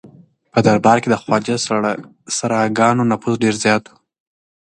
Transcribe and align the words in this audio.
په 0.53 0.59
دربار 0.65 0.97
کې 1.01 1.09
د 1.11 1.15
خواجه 1.21 1.55
سراګانو 2.37 3.03
نفوذ 3.11 3.35
ډېر 3.43 3.55
زیات 3.63 3.83
و. 3.87 3.91